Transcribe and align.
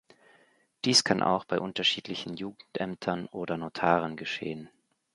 Dies 0.83 1.03
kann 1.03 1.21
auch 1.21 1.45
bei 1.45 1.59
unterschiedlichen 1.59 2.35
Jugendämtern 2.35 3.27
oder 3.27 3.55
Notaren 3.55 4.17
geschehen. 4.17 4.67